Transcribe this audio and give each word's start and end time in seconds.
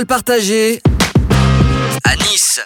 Parole 0.00 0.06
partagée 0.06 0.80
à 2.04 2.16
Nice. 2.16 2.58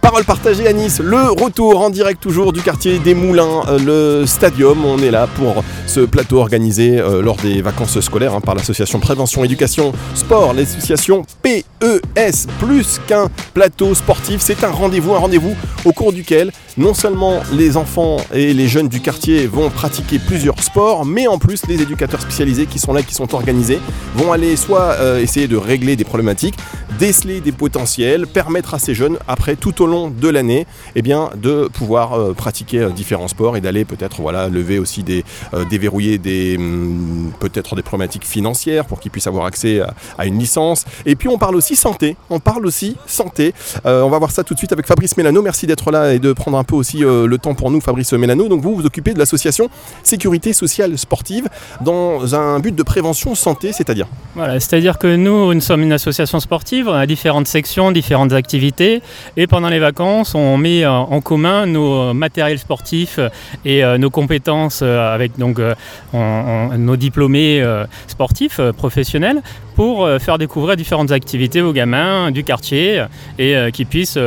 Parole 0.00 0.22
partagée 0.22 0.68
à 0.68 0.72
Nice, 0.72 1.00
le 1.00 1.28
retour 1.42 1.80
en 1.80 1.90
direct 1.90 2.22
toujours 2.22 2.52
du 2.52 2.60
quartier 2.60 3.00
des 3.00 3.14
Moulins, 3.14 3.64
euh, 3.66 4.20
le 4.20 4.26
stadium. 4.26 4.84
On 4.84 4.98
est 4.98 5.10
là 5.10 5.26
pour 5.26 5.64
ce 5.88 6.00
plateau 6.00 6.38
organisé 6.38 7.00
euh, 7.00 7.20
lors 7.20 7.34
des 7.34 7.62
vacances 7.62 7.98
scolaires 7.98 8.32
hein, 8.32 8.40
par 8.40 8.54
l'association 8.54 9.00
Prévention, 9.00 9.42
Éducation, 9.42 9.92
Sport, 10.14 10.54
l'association 10.54 11.24
PES. 11.42 12.46
Plus 12.60 13.00
qu'un 13.08 13.28
plateau 13.54 13.96
sportif, 13.96 14.40
c'est 14.40 14.62
un 14.62 14.70
rendez-vous, 14.70 15.14
un 15.14 15.18
rendez-vous 15.18 15.56
au 15.84 15.92
cours 15.92 16.12
duquel 16.12 16.52
non 16.78 16.94
seulement 16.94 17.40
les 17.52 17.76
enfants 17.76 18.18
et 18.32 18.54
les 18.54 18.68
jeunes 18.68 18.88
du 18.88 19.00
quartier 19.00 19.48
vont 19.48 19.68
pratiquer 19.68 20.20
plusieurs 20.20 20.62
sports, 20.62 21.04
mais 21.04 21.26
en 21.26 21.38
plus 21.38 21.66
les 21.66 21.82
éducateurs 21.82 22.22
spécialisés 22.22 22.66
qui 22.66 22.78
sont 22.78 22.92
là, 22.92 23.02
qui 23.02 23.14
sont 23.14 23.34
organisés, 23.34 23.80
vont 24.14 24.32
aller 24.32 24.54
soit 24.54 24.94
euh, 25.00 25.20
essayer 25.20 25.48
de 25.48 25.56
régler 25.56 25.96
des 25.96 26.04
problématiques, 26.04 26.54
déceler 27.00 27.40
des 27.40 27.50
potentiels, 27.50 28.28
permettre 28.28 28.74
à 28.74 28.78
ces 28.78 28.94
jeunes, 28.94 29.18
après 29.26 29.56
tout 29.56 29.82
au 29.82 29.86
long 29.86 30.08
de 30.08 30.28
l'année, 30.28 30.66
eh 30.94 31.02
de 31.02 31.68
pouvoir 31.68 32.12
euh, 32.12 32.32
pratiquer 32.32 32.80
euh, 32.80 32.90
différents 32.90 33.28
sports 33.28 33.56
et 33.56 33.60
d'aller 33.60 33.84
peut-être 33.84 34.20
voilà, 34.20 34.48
lever 34.48 34.78
aussi 34.78 35.02
des, 35.02 35.24
déverrouiller 35.70 36.18
des 36.18 36.56
hum, 36.58 37.32
peut-être 37.40 37.74
des 37.74 37.82
problématiques 37.82 38.24
financières 38.24 38.84
pour 38.84 39.00
qu'ils 39.00 39.10
puissent 39.10 39.26
avoir 39.26 39.46
accès 39.46 39.80
à, 40.16 40.26
une 40.26 40.38
licence. 40.38 40.84
Et 41.06 41.16
puis 41.16 41.28
on 41.28 41.38
parle 41.38 41.56
aussi 41.56 41.74
santé, 41.74 42.16
on 42.30 42.38
parle 42.38 42.66
aussi 42.66 42.96
santé. 43.06 43.52
on 43.84 44.08
va 44.08 44.18
voir 44.18 44.30
ça 44.30 44.44
tout 44.44 44.54
de 44.54 44.58
suite 44.58 44.72
avec 44.72 44.86
Fabrice 44.86 45.16
Mélano. 45.16 45.42
Merci 45.42 45.66
d'être 45.66 45.90
là 45.90 46.12
et 46.12 46.18
de 46.18 46.32
prendre 46.32 46.58
un 46.58 46.64
aussi 46.76 47.04
euh, 47.04 47.26
le 47.26 47.38
temps 47.38 47.54
pour 47.54 47.70
nous, 47.70 47.80
Fabrice 47.80 48.12
Mélano. 48.12 48.48
Donc 48.48 48.62
vous 48.62 48.74
vous 48.74 48.86
occupez 48.86 49.14
de 49.14 49.18
l'association 49.18 49.68
Sécurité 50.02 50.52
sociale 50.52 50.96
sportive 50.98 51.48
dans 51.80 52.34
un 52.34 52.60
but 52.60 52.74
de 52.74 52.82
prévention 52.82 53.34
santé, 53.34 53.72
c'est-à-dire 53.72 54.06
Voilà, 54.34 54.60
c'est-à-dire 54.60 54.98
que 54.98 55.16
nous, 55.16 55.54
nous 55.54 55.60
sommes 55.60 55.82
une 55.82 55.92
association 55.92 56.40
sportive, 56.40 56.88
on 56.88 56.92
a 56.92 57.06
différentes 57.06 57.46
sections, 57.46 57.92
différentes 57.92 58.32
activités, 58.32 59.02
et 59.36 59.46
pendant 59.46 59.68
les 59.68 59.78
vacances, 59.78 60.34
on 60.34 60.56
met 60.56 60.84
euh, 60.84 60.90
en 60.90 61.20
commun 61.20 61.66
nos 61.66 62.14
matériels 62.14 62.58
sportifs 62.58 63.20
et 63.64 63.84
euh, 63.84 63.98
nos 63.98 64.10
compétences 64.10 64.82
avec 64.82 65.38
donc 65.38 65.60
nos 66.12 66.96
diplômés 66.96 67.64
sportifs 68.06 68.60
professionnels 68.76 69.42
pour 69.74 70.08
faire 70.20 70.38
découvrir 70.38 70.76
différentes 70.76 71.12
activités 71.12 71.62
aux 71.62 71.72
gamins 71.72 72.30
du 72.30 72.44
quartier 72.44 73.04
et 73.38 73.56
qui 73.72 73.84
puissent 73.84 74.18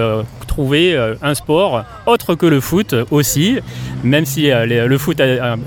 trouver 0.56 0.86
un 1.22 1.36
sport 1.36 1.84
autre 2.06 2.36
que 2.36 2.46
le 2.46 2.60
foot 2.60 2.94
aussi, 3.10 3.60
même 4.04 4.26
si 4.26 4.52
euh, 4.52 4.88
le 4.94 4.98
foot 4.98 5.22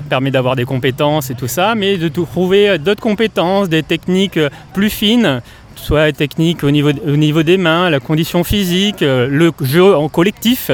permet 0.09 0.31
d'avoir 0.31 0.55
des 0.55 0.65
compétences 0.65 1.31
et 1.31 1.35
tout 1.35 1.47
ça, 1.47 1.73
mais 1.75 1.97
de 1.97 2.07
trouver 2.07 2.77
d'autres 2.77 3.01
compétences, 3.01 3.67
des 3.69 3.83
techniques 3.83 4.39
plus 4.73 4.89
fines 4.89 5.41
soit 5.75 6.11
technique 6.13 6.63
au 6.63 6.71
niveau, 6.71 6.91
au 7.05 7.17
niveau 7.17 7.43
des 7.43 7.57
mains, 7.57 7.89
la 7.89 7.99
condition 7.99 8.43
physique, 8.43 9.01
euh, 9.01 9.27
le 9.29 9.51
jeu 9.61 9.95
en 9.95 10.09
collectif. 10.09 10.71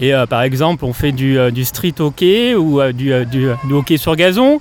Et 0.00 0.14
euh, 0.14 0.26
par 0.26 0.42
exemple, 0.42 0.84
on 0.84 0.92
fait 0.92 1.12
du, 1.12 1.38
euh, 1.38 1.50
street 1.62 1.94
hockey 1.98 2.54
ou 2.54 2.80
du, 2.92 3.12
hockey 3.70 3.96
sur 3.96 4.16
gazon, 4.16 4.60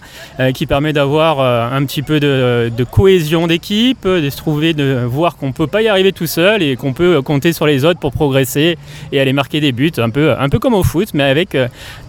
qui 0.54 0.66
permet 0.66 0.94
d'avoir 0.94 1.40
un 1.40 1.86
petit 1.86 2.02
peu 2.02 2.20
de, 2.20 2.84
cohésion 2.92 3.48
d'équipe, 3.48 4.06
de 4.06 4.30
se 4.30 4.38
trouver, 4.38 4.74
de 4.74 5.04
voir 5.06 5.38
qu'on 5.38 5.48
ne 5.48 5.54
peut 5.54 5.68
pas 5.68 5.82
y 5.82 5.88
arriver 5.88 6.12
tout 6.12 6.28
seul 6.28 6.62
et 6.62 6.76
qu'on 6.76 6.94
peut 6.94 7.22
compter 7.22 7.54
sur 7.54 7.66
les 7.66 7.86
autres 7.86 8.00
pour 8.00 8.12
progresser 8.12 8.78
et 9.12 9.20
aller 9.20 9.34
marquer 9.34 9.62
des 9.62 9.72
buts, 9.72 9.92
un 9.98 10.10
peu, 10.10 10.34
un 10.38 10.50
peu 10.50 10.60
comme 10.60 10.74
au 10.74 10.84
foot, 10.84 11.10
mais 11.14 11.24
avec 11.24 11.58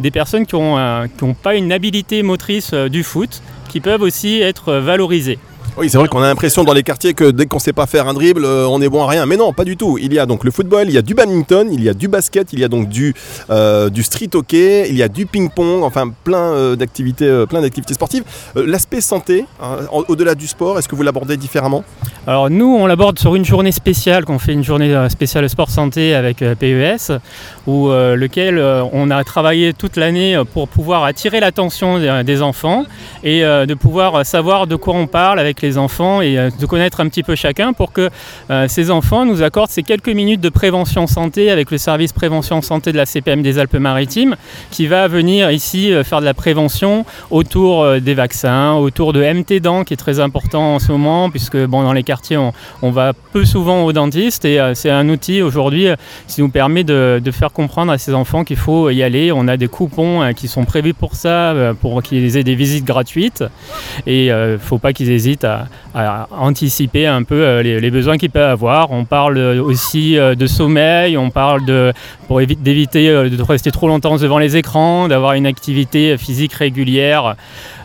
des 0.00 0.10
personnes 0.10 0.46
qui 0.46 0.56
n'ont 0.56 1.34
pas 1.42 1.54
une 1.54 1.72
habilité 1.72 2.22
motrice 2.22 2.74
du 2.74 3.02
foot, 3.04 3.42
qui 3.68 3.80
peuvent 3.80 4.02
aussi 4.02 4.40
être 4.40 4.74
valorisées. 4.74 5.38
Oui, 5.76 5.88
c'est 5.88 5.98
vrai 5.98 6.08
qu'on 6.08 6.22
a 6.22 6.26
l'impression 6.26 6.64
dans 6.64 6.72
les 6.72 6.82
quartiers 6.82 7.14
que 7.14 7.30
dès 7.30 7.46
qu'on 7.46 7.58
sait 7.58 7.72
pas 7.72 7.86
faire 7.86 8.08
un 8.08 8.14
dribble, 8.14 8.44
euh, 8.44 8.66
on 8.68 8.82
est 8.82 8.88
bon 8.88 9.02
à 9.02 9.06
rien. 9.06 9.26
Mais 9.26 9.36
non, 9.36 9.52
pas 9.52 9.64
du 9.64 9.76
tout. 9.76 9.98
Il 9.98 10.12
y 10.12 10.18
a 10.18 10.26
donc 10.26 10.44
le 10.44 10.50
football, 10.50 10.84
il 10.88 10.92
y 10.92 10.98
a 10.98 11.02
du 11.02 11.14
badminton, 11.14 11.68
il 11.72 11.82
y 11.82 11.88
a 11.88 11.94
du 11.94 12.08
basket, 12.08 12.52
il 12.52 12.58
y 12.58 12.64
a 12.64 12.68
donc 12.68 12.88
du, 12.88 13.14
euh, 13.50 13.88
street 14.02 14.30
hockey, 14.34 14.88
il 14.88 14.96
y 14.96 15.02
a 15.02 15.08
du 15.08 15.26
ping-pong, 15.26 15.82
enfin 15.84 16.10
plein 16.24 16.52
euh, 16.52 16.76
d'activités, 16.76 17.44
plein 17.48 17.60
d'activités 17.60 17.94
sportives. 17.94 18.24
L'aspect 18.56 19.00
santé, 19.00 19.44
au-delà 20.08 20.34
du 20.34 20.46
sport, 20.46 20.78
est-ce 20.78 20.88
que 20.88 20.96
vous 20.96 21.02
l'abordez 21.02 21.36
différemment? 21.36 21.84
Alors 22.26 22.50
nous, 22.50 22.66
on 22.66 22.86
l'aborde 22.86 23.18
sur 23.18 23.34
une 23.34 23.44
journée 23.44 23.72
spéciale, 23.72 24.24
qu'on 24.24 24.38
fait 24.38 24.52
une 24.52 24.64
journée 24.64 25.08
spéciale 25.08 25.48
sport 25.48 25.70
santé 25.70 26.14
avec 26.14 26.38
PES, 26.38 27.12
où 27.66 27.88
lequel 27.90 28.58
on 28.92 29.10
a 29.10 29.22
travaillé 29.24 29.72
toute 29.74 29.96
l'année 29.96 30.40
pour 30.52 30.68
pouvoir 30.68 31.04
attirer 31.04 31.40
l'attention 31.40 31.98
des, 31.98 32.22
des 32.24 32.42
enfants 32.42 32.84
et 33.22 33.40
de 33.42 33.74
pouvoir 33.74 34.24
savoir 34.26 34.66
de 34.66 34.76
quoi 34.76 34.94
on 34.94 35.06
parle 35.06 35.38
avec 35.38 35.59
les 35.62 35.78
enfants 35.78 36.20
et 36.20 36.38
euh, 36.38 36.50
de 36.58 36.66
connaître 36.66 37.00
un 37.00 37.08
petit 37.08 37.22
peu 37.22 37.34
chacun 37.34 37.72
pour 37.72 37.92
que 37.92 38.10
euh, 38.50 38.66
ces 38.68 38.90
enfants 38.90 39.24
nous 39.24 39.42
accordent 39.42 39.70
ces 39.70 39.82
quelques 39.82 40.08
minutes 40.08 40.40
de 40.40 40.48
prévention 40.48 41.06
santé 41.06 41.50
avec 41.50 41.70
le 41.70 41.78
service 41.78 42.12
prévention 42.12 42.62
santé 42.62 42.92
de 42.92 42.96
la 42.96 43.06
CPM 43.06 43.42
des 43.42 43.58
Alpes-Maritimes 43.58 44.36
qui 44.70 44.86
va 44.86 45.08
venir 45.08 45.50
ici 45.50 45.92
euh, 45.92 46.04
faire 46.04 46.20
de 46.20 46.24
la 46.24 46.34
prévention 46.34 47.04
autour 47.30 48.00
des 48.00 48.14
vaccins, 48.14 48.74
autour 48.74 49.12
de 49.12 49.22
MT 49.22 49.60
dents 49.60 49.84
qui 49.84 49.94
est 49.94 49.96
très 49.96 50.20
important 50.20 50.74
en 50.74 50.78
ce 50.78 50.92
moment 50.92 51.30
puisque 51.30 51.56
bon, 51.56 51.82
dans 51.82 51.92
les 51.92 52.02
quartiers 52.02 52.36
on, 52.36 52.90
va 52.90 53.12
peu 53.32 53.44
souvent 53.44 53.84
au 53.84 53.92
dentiste 53.92 54.44
et 54.44 54.58
c'est 54.74 54.90
un 54.90 55.08
outil 55.08 55.42
aujourd'hui 55.42 55.88
qui 56.26 56.40
nous 56.40 56.48
permet 56.48 56.84
de, 56.84 57.20
faire 57.30 57.52
comprendre 57.52 57.92
à 57.92 57.98
ces 57.98 58.12
enfants 58.12 58.42
qu'il 58.44 58.56
faut 58.56 58.90
y 58.90 59.02
aller. 59.02 59.30
On 59.32 59.46
a 59.46 59.56
des 59.56 59.68
coupons 59.68 60.32
qui 60.34 60.48
sont 60.48 60.64
prévus 60.64 60.94
pour 60.94 61.14
ça, 61.14 61.54
pour 61.80 62.02
qu'ils 62.02 62.36
aient 62.36 62.44
des 62.44 62.56
visites 62.56 62.84
gratuites 62.84 63.44
et 64.06 64.26
il 64.26 64.32
ne 64.32 64.58
faut 64.58 64.78
pas 64.78 64.92
qu'ils 64.92 65.10
hésitent 65.10 65.46
anticiper 66.30 67.06
un 67.06 67.22
peu 67.22 67.42
euh, 67.42 67.62
les, 67.62 67.90
besoins 67.90 68.18
qu'ils 68.18 68.30
peuvent 68.30 68.50
avoir. 68.50 68.90
On 68.90 69.04
parle 69.04 69.38
aussi 69.38 70.18
euh, 70.18 70.34
de 70.34 70.46
sommeil, 70.46 71.16
on 71.16 71.30
parle 71.30 71.64
de, 71.64 71.92
pour 72.28 72.40
d'éviter 72.40 73.08
euh, 73.08 73.28
de 73.28 73.42
rester 73.42 73.70
trop 73.70 73.88
longtemps 73.88 74.16
devant 74.16 74.38
les 74.38 74.56
écrans, 74.56 75.08
d'avoir 75.08 75.34
une 75.34 75.46
activité 75.46 76.16
physique 76.18 76.52
régulière 76.52 77.36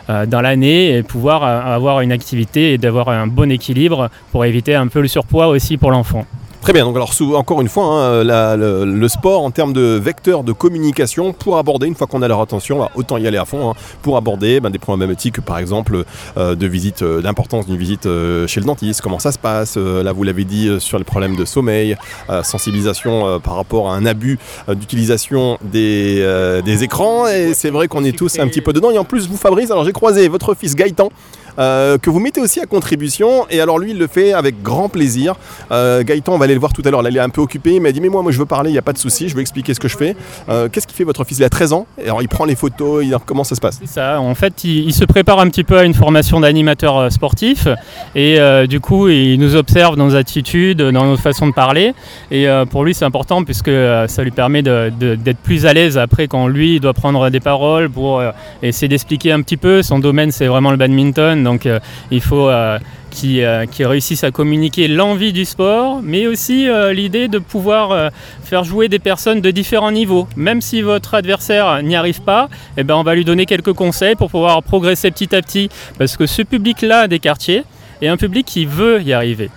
dans 0.08 0.40
l'année 0.40 0.96
et 0.96 1.02
pouvoir 1.02 1.42
avoir 1.42 2.00
une 2.00 2.12
activité 2.12 2.72
et 2.72 2.78
d'avoir 2.78 3.08
un 3.08 3.26
bon 3.26 3.50
équilibre 3.50 4.08
pour 4.30 4.44
éviter 4.44 4.76
un 4.76 4.86
peu 4.86 5.00
le 5.00 5.08
surpoids 5.08 5.48
aussi 5.48 5.78
pour 5.78 5.90
l'enfant. 5.90 6.26
Très 6.60 6.72
bien, 6.72 6.84
donc 6.84 6.96
alors 6.96 7.12
encore 7.34 7.60
une 7.60 7.68
fois, 7.68 7.84
hein, 7.84 8.24
le, 8.24 9.08
sport 9.08 9.42
en 9.42 9.52
termes 9.52 9.72
de 9.72 10.00
vecteur 10.02 10.42
de 10.42 10.52
communication 10.52 11.32
pour 11.32 11.58
aborder, 11.58 11.86
une 11.86 11.94
fois 11.94 12.08
qu'on 12.08 12.22
a 12.22 12.28
leur 12.28 12.40
attention, 12.40 12.78
bah, 12.80 12.90
autant 12.96 13.18
y 13.18 13.26
aller 13.26 13.38
à 13.38 13.44
fond, 13.44 13.70
hein, 13.70 13.74
pour 14.02 14.16
aborder 14.16 14.58
bah, 14.58 14.70
des 14.70 14.78
problématiques 14.78 15.40
par 15.40 15.58
exemple 15.58 16.04
euh, 16.36 16.56
de 16.56 16.66
visite, 16.66 17.02
euh, 17.02 17.22
d'importance 17.22 17.66
d'une 17.66 17.76
visite 17.76 18.06
euh, 18.06 18.48
chez 18.48 18.58
le 18.60 18.66
dentiste, 18.66 19.00
comment 19.00 19.20
ça 19.20 19.30
se 19.30 19.38
passe, 19.38 19.76
là 19.76 20.12
vous 20.12 20.24
l'avez 20.24 20.44
dit 20.44 20.68
sur 20.80 20.98
les 20.98 21.04
problèmes 21.04 21.36
de 21.36 21.44
sommeil, 21.44 21.96
sensibilisation 22.42 23.38
par 23.40 23.54
rapport 23.54 23.90
à 23.90 23.94
un 23.94 24.04
abus 24.04 24.38
d'utilisation 24.68 25.58
des, 25.62 26.60
des 26.64 26.82
écrans, 26.82 27.28
et 27.28 27.54
c'est 27.54 27.70
vrai 27.70 27.86
qu'on 27.86 28.04
est 28.04 28.16
tous 28.16 28.38
un 28.38 28.48
petit 28.48 28.60
peu 28.60 28.72
dedans, 28.72 28.90
et 28.90 28.98
en 28.98 29.04
plus 29.04 29.28
vous 29.28 29.36
Fabrice, 29.36 29.70
alors 29.70 29.84
j'ai 29.84 29.92
croisé 29.92 30.28
votre 30.28 30.54
fils 30.54 30.74
Gaëtan, 30.74 31.10
euh, 31.58 31.98
que 31.98 32.10
vous 32.10 32.20
mettez 32.20 32.40
aussi 32.40 32.60
à 32.60 32.66
contribution. 32.66 33.46
Et 33.50 33.60
alors 33.60 33.78
lui, 33.78 33.92
il 33.92 33.98
le 33.98 34.06
fait 34.06 34.32
avec 34.32 34.62
grand 34.62 34.88
plaisir. 34.88 35.34
Euh, 35.72 36.02
Gaëtan, 36.02 36.34
on 36.34 36.38
va 36.38 36.44
aller 36.44 36.54
le 36.54 36.60
voir 36.60 36.72
tout 36.72 36.82
à 36.84 36.90
l'heure. 36.90 37.02
Là, 37.02 37.10
il 37.10 37.16
est 37.16 37.20
un 37.20 37.28
peu 37.28 37.40
occupé. 37.40 37.74
Il 37.74 37.80
m'a 37.80 37.92
dit, 37.92 38.00
mais 38.00 38.08
moi, 38.08 38.22
moi, 38.22 38.32
je 38.32 38.38
veux 38.38 38.46
parler, 38.46 38.70
il 38.70 38.72
n'y 38.74 38.78
a 38.78 38.82
pas 38.82 38.92
de 38.92 38.98
souci, 38.98 39.28
je 39.28 39.34
veux 39.34 39.40
expliquer 39.40 39.74
ce 39.74 39.80
que 39.80 39.88
je 39.88 39.96
fais. 39.96 40.16
Euh, 40.48 40.68
qu'est-ce 40.68 40.86
qu'il 40.86 40.96
fait 40.96 41.04
votre 41.04 41.24
fils? 41.24 41.38
Il 41.38 41.44
a 41.44 41.48
13 41.48 41.72
ans. 41.72 41.86
Et 41.98 42.04
alors, 42.04 42.22
il 42.22 42.28
prend 42.28 42.44
les 42.44 42.56
photos, 42.56 43.04
il, 43.04 43.16
comment 43.24 43.44
ça 43.44 43.54
se 43.54 43.60
passe? 43.60 43.78
C'est 43.80 43.88
ça. 43.88 44.20
En 44.20 44.34
fait, 44.34 44.64
il, 44.64 44.92
se 44.92 45.04
prépare 45.04 45.40
un 45.40 45.48
petit 45.48 45.64
peu 45.64 45.78
à 45.78 45.84
une 45.84 45.94
formation 45.94 46.40
d'animateur 46.40 47.12
sportif. 47.12 47.68
Et 48.14 48.38
du 48.66 48.80
coup, 48.80 49.08
il 49.08 49.38
nous 49.38 49.56
observe 49.56 49.96
dans 49.96 50.06
nos 50.06 50.16
attitudes, 50.16 50.80
dans 50.80 51.04
notre 51.04 51.22
façon 51.22 51.46
de 51.46 51.52
parler. 51.52 51.92
Et 52.30 52.46
pour 52.70 52.84
lui, 52.84 52.94
c'est 52.94 53.04
important 53.04 53.44
puisque 53.44 53.70
ça 54.06 54.22
lui 54.22 54.30
permet 54.30 54.62
d'être 54.62 55.38
plus 55.42 55.66
à 55.66 55.74
l'aise 55.74 55.98
après 55.98 56.28
quand 56.28 56.46
lui, 56.46 56.76
il 56.76 56.80
doit 56.80 56.94
prendre 56.94 57.28
des 57.28 57.40
paroles 57.40 57.90
pour 57.90 58.22
essayer 58.62 58.88
d'expliquer 58.88 59.32
un 59.32 59.42
petit 59.42 59.56
peu. 59.56 59.82
Son 59.82 59.98
domaine, 59.98 60.30
c'est 60.30 60.46
vraiment 60.46 60.70
le 60.70 60.76
badminton. 60.76 61.45
Donc 61.46 61.64
euh, 61.64 61.78
il 62.10 62.20
faut 62.20 62.48
euh, 62.48 62.78
euh, 63.24 63.66
qu'ils 63.66 63.86
réussissent 63.86 64.24
à 64.24 64.32
communiquer 64.32 64.88
l'envie 64.88 65.32
du 65.32 65.44
sport, 65.44 66.00
mais 66.02 66.26
aussi 66.26 66.68
l'idée 66.92 67.28
de 67.28 67.38
pouvoir 67.38 68.10
faire 68.44 68.64
jouer 68.64 68.88
des 68.88 68.98
personnes 68.98 69.40
de 69.40 69.50
différents 69.50 69.92
niveaux. 69.92 70.26
Même 70.36 70.60
si 70.60 70.82
votre 70.82 71.14
adversaire 71.14 71.82
n'y 71.82 71.96
arrive 71.96 72.20
pas, 72.20 72.48
eh 72.76 72.82
ben, 72.82 72.96
on 72.96 73.04
va 73.04 73.14
lui 73.14 73.24
donner 73.24 73.46
quelques 73.46 73.72
conseils 73.72 74.16
pour 74.16 74.30
pouvoir 74.30 74.62
progresser 74.62 75.10
petit 75.10 75.34
à 75.34 75.40
petit. 75.40 75.70
Parce 75.98 76.16
que 76.16 76.26
ce 76.26 76.42
public-là 76.42 77.08
des 77.08 77.20
quartiers 77.20 77.62
est 78.02 78.08
un 78.08 78.16
public 78.16 78.44
qui 78.44 78.66
veut 78.66 79.00
y 79.02 79.12
arriver 79.12 79.48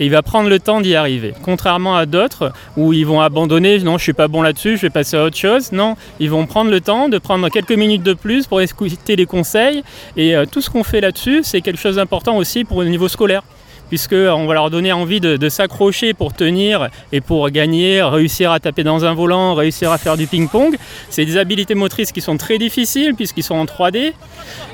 et 0.00 0.06
il 0.06 0.10
va 0.10 0.22
prendre 0.22 0.48
le 0.48 0.58
temps 0.58 0.80
d'y 0.80 0.94
arriver. 0.94 1.34
Contrairement 1.42 1.96
à 1.96 2.06
d'autres 2.06 2.52
où 2.76 2.92
ils 2.92 3.06
vont 3.06 3.20
abandonner, 3.20 3.78
non, 3.80 3.98
je 3.98 4.02
suis 4.02 4.12
pas 4.12 4.28
bon 4.28 4.42
là-dessus, 4.42 4.76
je 4.76 4.82
vais 4.82 4.90
passer 4.90 5.16
à 5.16 5.24
autre 5.24 5.36
chose. 5.36 5.72
Non, 5.72 5.96
ils 6.20 6.30
vont 6.30 6.46
prendre 6.46 6.70
le 6.70 6.80
temps 6.80 7.08
de 7.08 7.18
prendre 7.18 7.48
quelques 7.48 7.72
minutes 7.72 8.02
de 8.02 8.14
plus 8.14 8.46
pour 8.46 8.60
écouter 8.60 9.16
les 9.16 9.26
conseils 9.26 9.82
et 10.16 10.36
euh, 10.36 10.44
tout 10.50 10.60
ce 10.60 10.70
qu'on 10.70 10.84
fait 10.84 11.00
là-dessus, 11.00 11.40
c'est 11.42 11.60
quelque 11.60 11.80
chose 11.80 11.96
d'important 11.96 12.36
aussi 12.36 12.64
pour 12.64 12.82
le 12.82 12.88
niveau 12.88 13.08
scolaire 13.08 13.42
puisqu'on 13.88 14.46
va 14.46 14.54
leur 14.54 14.70
donner 14.70 14.92
envie 14.92 15.20
de, 15.20 15.48
s'accrocher 15.48 16.12
pour 16.14 16.32
tenir 16.32 16.88
et 17.12 17.20
pour 17.20 17.48
gagner, 17.50 18.02
réussir 18.02 18.50
à 18.52 18.60
taper 18.60 18.82
dans 18.84 19.04
un 19.04 19.14
volant, 19.14 19.54
réussir 19.54 19.92
à 19.92 19.98
faire 19.98 20.16
du 20.16 20.26
ping-pong. 20.26 20.76
C'est 21.08 21.24
des 21.24 21.36
habiletés 21.38 21.74
motrices 21.74 22.12
qui 22.12 22.20
sont 22.20 22.36
très 22.36 22.58
difficiles 22.58 23.14
puisqu'ils 23.14 23.42
sont 23.44 23.54
en 23.54 23.64
3D. 23.64 24.12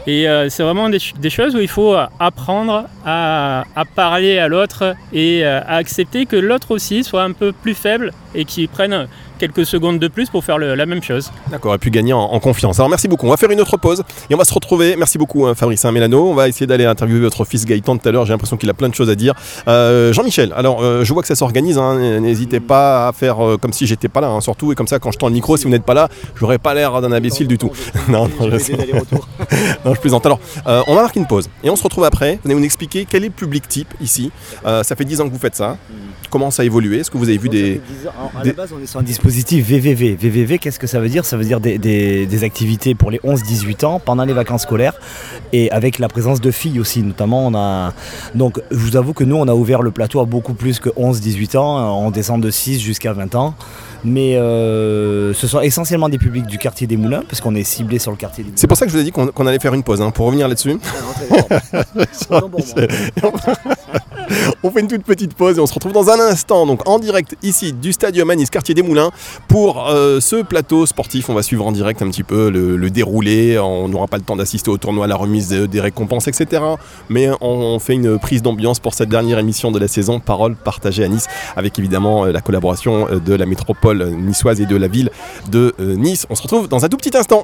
Et 0.07 0.29
euh, 0.29 0.49
c'est 0.49 0.63
vraiment 0.63 0.89
des, 0.89 0.99
ch- 0.99 1.15
des 1.19 1.31
choses 1.31 1.55
où 1.55 1.61
il 1.61 1.69
faut 1.69 1.95
apprendre 2.19 2.85
à, 3.05 3.65
à 3.77 3.85
parler 3.85 4.39
à 4.39 4.49
l'autre 4.49 4.95
et 5.13 5.45
euh, 5.45 5.61
à 5.61 5.77
accepter 5.77 6.27
que 6.27 6.37
l'autre 6.37 6.71
aussi 6.73 7.05
soit 7.05 7.23
un 7.23 7.33
peu 7.33 7.53
plus 7.53 7.75
faible 7.75 8.13
et 8.35 8.45
qu'il 8.45 8.69
prenne 8.69 9.07
quelques 9.39 9.67
secondes 9.67 9.99
de 9.99 10.09
plus 10.09 10.31
pour 10.31 10.45
faire 10.45 10.57
le- 10.59 10.75
la 10.75 10.87
même 10.87 11.03
chose. 11.03 11.33
D'accord, 11.51 11.75
et 11.75 11.79
puis 11.79 11.91
gagner 11.91 12.13
en, 12.13 12.21
en 12.21 12.39
confiance. 12.41 12.79
Alors 12.79 12.89
merci 12.89 13.09
beaucoup. 13.09 13.27
On 13.27 13.31
va 13.31 13.37
faire 13.37 13.51
une 13.51 13.61
autre 13.61 13.77
pause 13.77 14.03
et 14.31 14.35
on 14.35 14.39
va 14.39 14.45
se 14.45 14.55
retrouver. 14.55 14.95
Merci 14.97 15.19
beaucoup 15.19 15.47
hein, 15.47 15.55
Fabrice 15.55 15.85
hein, 15.85 15.91
Mélano. 15.93 16.29
On 16.29 16.35
va 16.35 16.49
essayer 16.49 16.67
d'aller 16.67 16.85
interviewer 16.85 17.21
votre 17.21 17.45
fils 17.45 17.65
Gaëtan 17.65 17.97
tout 17.99 18.09
à 18.09 18.13
l'heure. 18.13 18.25
J'ai 18.25 18.33
l'impression 18.33 18.57
qu'il 18.57 18.71
a 18.71 18.75
plein 18.75 18.89
de 18.89 18.95
choses 18.95 19.11
à 19.11 19.15
dire. 19.17 19.35
Euh, 19.69 20.13
Jean-Michel, 20.13 20.53
alors 20.57 20.83
euh, 20.83 21.05
je 21.05 21.13
vois 21.13 21.23
que 21.23 21.29
ça 21.29 21.35
s'organise. 21.35 21.77
hein. 21.79 22.21
N'hésitez 22.21 22.61
pas 22.61 23.09
à 23.09 23.13
faire 23.13 23.45
euh, 23.45 23.57
comme 23.57 23.73
si 23.73 23.87
j'étais 23.87 24.09
pas 24.09 24.21
là, 24.21 24.29
hein, 24.29 24.41
surtout. 24.41 24.71
Et 24.73 24.75
comme 24.77 24.87
ça, 24.89 24.99
quand 25.01 25.11
je 25.11 25.19
tends 25.19 25.29
le 25.29 25.35
micro, 25.35 25.57
si 25.57 25.65
vous 25.65 25.71
n'êtes 25.71 25.85
pas 25.85 25.95
là, 25.95 26.09
j'aurais 26.37 26.59
pas 26.59 26.73
l'air 26.75 27.01
d'un 27.03 27.11
imbécile 27.13 27.49
du 27.49 27.59
tout. 27.59 27.71
non, 28.09 28.29
non, 28.41 28.51
je 28.51 28.59
sais. 28.59 28.77
Non, 29.85 29.95
je 29.95 30.01
plaisante. 30.01 30.25
Alors, 30.27 30.39
euh, 30.67 30.83
on 30.87 30.95
va 30.95 31.03
marquer 31.03 31.19
une 31.21 31.27
pause 31.27 31.49
et 31.65 31.71
on 31.71 31.77
se 31.77 31.83
retrouve 31.83 32.05
après. 32.05 32.39
Vous 32.45 32.51
allez 32.51 32.59
nous 32.61 32.65
expliquer 32.65 33.07
quel 33.09 33.25
est 33.25 33.29
le 33.29 33.33
public 33.33 33.67
type 33.69 33.93
ici. 34.01 34.31
Euh, 34.65 34.83
ça 34.83 34.95
fait 34.95 35.05
10 35.05 35.21
ans 35.21 35.29
que 35.29 35.33
vous 35.33 35.39
faites 35.39 35.57
ça. 35.57 35.77
Comment 36.31 36.51
ça 36.51 36.63
a 36.63 36.65
évolué? 36.65 36.99
Est-ce 37.01 37.11
que 37.11 37.19
vous 37.19 37.29
avez 37.29 37.37
vu 37.39 37.49
des. 37.49 37.81
À 38.39 38.43
des- 38.43 38.51
la 38.51 38.55
base, 38.55 38.71
on 38.77 38.83
est 38.83 38.87
sur 38.87 39.01
un 39.01 39.03
dispositif 39.03 39.67
VVV. 39.67 40.17
VVV, 40.21 40.59
qu'est-ce 40.59 40.79
que 40.79 40.87
ça 40.87 41.01
veut 41.01 41.09
dire? 41.09 41.25
Ça 41.25 41.37
veut 41.37 41.45
dire 41.45 41.61
des, 41.61 41.79
des- 41.79 42.27
des 42.27 42.45
activités 42.45 42.95
pour 42.95 43.11
les 43.11 43.21
11-18 43.25 43.85
ans 43.85 44.01
pendant 44.05 44.25
les 44.25 44.33
vacances 44.33 44.63
scolaires 44.63 44.95
et 45.53 45.71
avec 45.71 45.99
la 45.99 46.09
présence 46.09 46.41
de 46.41 46.51
filles 46.51 46.81
aussi. 46.81 47.03
Notamment, 47.03 47.47
on 47.47 47.55
a. 47.55 47.93
Donc, 48.35 48.61
je 48.71 48.77
vous 48.77 48.97
avoue 48.97 49.13
que 49.13 49.25
nous, 49.25 49.37
on 49.37 49.49
a 49.49 49.55
ouvert 49.55 49.83
le 49.83 49.91
plateau 49.91 50.21
à 50.21 50.25
beaucoup 50.25 50.55
plus 50.55 50.79
que 50.81 50.91
11-18 50.91 51.57
ans. 51.57 51.99
On 52.05 52.11
descend 52.11 52.41
de 52.43 52.51
6 52.51 52.81
jusqu'à 52.81 53.13
20 53.13 53.35
ans. 53.35 53.55
Mais 54.05 54.35
euh, 54.37 55.33
ce 55.33 55.47
sont 55.47 55.61
essentiellement 55.61 56.09
des 56.09 56.19
publics 56.19 56.47
du 56.47 56.59
quartier 56.59 56.89
des 56.89 56.97
Moulins, 56.97 57.23
parce 57.29 57.41
qu'on 57.41 57.55
est 57.55 57.63
ciblé 57.63 58.01
sur 58.01 58.11
le 58.11 58.17
quartier 58.17 58.43
des 58.43 58.49
Moulins. 58.51 58.59
C'est 58.61 58.67
pour 58.67 58.77
ça 58.77 58.85
que 58.85 58.91
je 58.91 58.97
vous 58.97 59.01
ai 59.01 59.05
dit 59.05 59.13
qu'on 59.13 59.29
qu'on 59.29 59.47
allait 59.47 59.61
faire 59.61 59.75
une 59.75 59.85
pause, 59.85 60.03
hein, 60.03 60.11
pour 60.11 60.27
revenir 60.27 60.49
là-dessus. 60.49 60.73
On 64.63 64.71
fait 64.71 64.81
une 64.81 64.89
toute 64.89 65.05
petite 65.05 65.35
pause 65.35 65.59
et 65.59 65.61
on 65.61 65.67
se 65.67 65.75
retrouve 65.75 65.93
dans 65.93 66.09
un 66.11 66.21
instant, 66.21 66.67
donc 66.67 66.89
en 66.89 66.99
direct 66.99 67.37
ici 67.43 67.73
du 67.73 67.93
Stadium 67.93 68.33
Nice, 68.35 68.51
quartier 68.51 68.75
des 68.75 68.83
Moulins, 68.83 69.11
pour 69.49 69.89
euh, 69.89 70.21
ce 70.21 70.37
plateau 70.43 70.87
sportif. 70.87 71.29
On 71.29 71.35
va 71.35 71.43
suivre 71.43 71.67
en 71.67 71.73
direct 71.73 72.03
un 72.03 72.09
petit 72.09 72.23
peu 72.23 72.51
le, 72.51 72.91
déroulé. 72.91 73.59
On 73.59 73.89
n'aura 73.89 74.07
pas 74.07 74.19
le 74.19 74.23
temps 74.23 74.37
d'assister 74.37 74.71
au 74.71 74.79
tournoi, 74.79 75.07
à 75.07 75.09
la 75.09 75.17
remise 75.17 75.49
des, 75.49 75.81
récompenses, 75.81 76.29
etc. 76.29 76.63
Mais 77.09 77.29
on, 77.41 77.79
fait 77.79 77.95
une 77.95 78.19
prise 78.19 78.43
d'ambiance 78.43 78.79
pour 78.79 78.95
cette 78.95 79.09
dernière 79.09 79.39
émission 79.39 79.71
de 79.71 79.79
la 79.79 79.89
saison, 79.89 80.21
Parole 80.21 80.55
partagée 80.55 81.05
à 81.05 81.09
Nice, 81.09 81.27
avec 81.57 81.79
évidemment 81.79 82.27
euh, 82.27 82.33
la 82.33 82.41
collaboration 82.41 83.09
euh, 83.11 83.19
de 83.19 83.35
la 83.35 83.47
métropole 83.47 84.11
niçoise 84.11 84.61
et 84.61 84.67
de 84.67 84.77
la 84.77 84.89
ville 84.89 85.11
de 85.51 85.75
Nice. 85.79 86.27
On 86.31 86.35
se 86.35 86.43
retrouve 86.43 86.69
dans 86.69 86.85
un 86.85 86.89
tout 86.89 86.97
petit 86.97 87.17
instant. 87.17 87.41